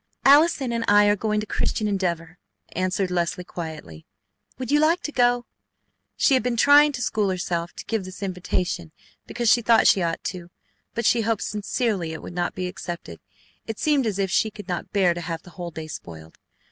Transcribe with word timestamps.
"Allison 0.25 0.71
and 0.73 0.83
I 0.87 1.05
are 1.09 1.15
going 1.15 1.39
to 1.41 1.45
Christian 1.45 1.87
Endeavor," 1.87 2.39
answered 2.75 3.11
Leslie 3.11 3.43
quietly. 3.43 4.07
"Would 4.57 4.71
you 4.71 4.79
like 4.79 5.01
to 5.03 5.11
go?" 5.11 5.45
She 6.17 6.33
had 6.33 6.41
been 6.41 6.57
trying 6.57 6.91
to 6.93 7.03
school 7.03 7.29
herself 7.29 7.73
to 7.75 7.85
give 7.85 8.03
this 8.03 8.23
invitation 8.23 8.91
because 9.27 9.47
she 9.47 9.61
thought 9.61 9.85
she 9.85 10.01
ought 10.01 10.23
to, 10.23 10.49
but 10.95 11.05
she 11.05 11.21
hoped 11.21 11.43
sincerely 11.43 12.13
it 12.13 12.21
would 12.23 12.33
not 12.33 12.55
be 12.55 12.65
accepted. 12.65 13.19
It 13.67 13.77
seemed 13.77 14.07
as 14.07 14.17
if 14.17 14.31
she 14.31 14.49
could 14.49 14.67
not 14.67 14.91
bear 14.91 15.13
to 15.13 15.21
have 15.21 15.43
the 15.43 15.51
whole 15.51 15.69
day 15.69 15.85
spoiled. 15.85 16.39